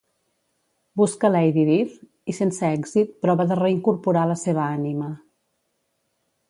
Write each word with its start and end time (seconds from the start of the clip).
Busca 1.01 1.29
Lady 1.33 1.65
Death 1.67 1.99
i, 2.03 2.35
sense 2.39 2.65
èxit, 2.79 3.13
prova 3.27 3.47
de 3.53 3.59
reincorporar 3.63 4.27
la 4.33 4.43
seva 4.47 4.67
ànima. 4.79 5.13